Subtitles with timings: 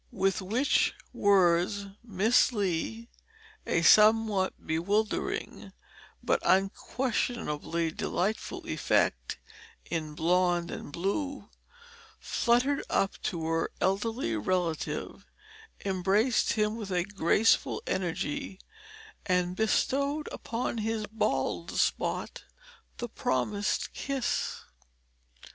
[0.11, 3.07] With which words Miss Lee
[3.67, 5.73] a somewhat bewildering
[6.23, 9.37] but unquestionably delightful effect
[9.91, 11.51] in blond and blue
[12.19, 15.27] fluttered up to her elderly relative,
[15.85, 18.59] embraced him with a graceful energy,
[19.27, 22.43] and bestowed upon his bald spot
[22.97, 24.61] the promised kiss.